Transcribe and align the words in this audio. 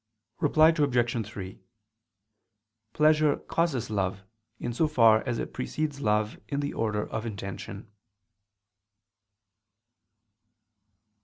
Reply 0.39 0.69
Obj. 0.69 1.27
3: 1.27 1.59
Pleasure 2.93 3.35
causes 3.37 3.91
love, 3.91 4.23
in 4.59 4.73
so 4.73 4.87
far 4.87 5.21
as 5.27 5.37
it 5.37 5.53
precedes 5.53 6.01
love 6.01 6.39
in 6.47 6.59
the 6.59 6.73
order 6.73 7.07
of 7.07 7.23
intention. 7.23 7.87